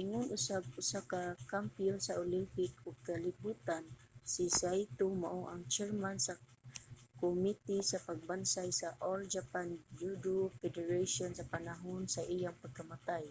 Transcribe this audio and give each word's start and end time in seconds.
ingon 0.00 0.26
usab 0.36 0.62
usa 0.80 1.00
ka 1.10 1.20
kampiyon 1.52 2.00
sa 2.02 2.18
olympic 2.24 2.72
ug 2.86 2.96
kalibutan 3.08 3.84
si 4.32 4.44
saito 4.60 5.06
mao 5.22 5.40
ang 5.48 5.62
chairman 5.74 6.18
sa 6.26 6.34
komite 7.22 7.76
sa 7.90 8.02
pagbansay 8.08 8.68
sa 8.80 8.88
all 9.08 9.20
japan 9.34 9.68
judo 10.00 10.36
federation 10.62 11.30
sa 11.34 11.48
panahon 11.54 12.02
sa 12.14 12.22
iyang 12.34 12.60
pagkamatay 12.62 13.24